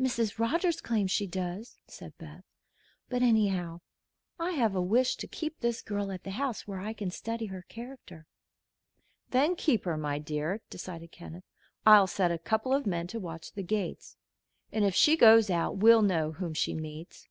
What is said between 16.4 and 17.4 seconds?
she meets.